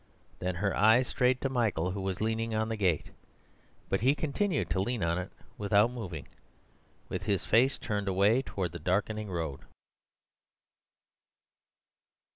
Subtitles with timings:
[0.39, 3.11] Then her eyes strayed to Michael, who was leaning on the gate;
[3.87, 6.27] but he continued to lean on it without moving,
[7.07, 9.59] with his face turned away towards the darkening road.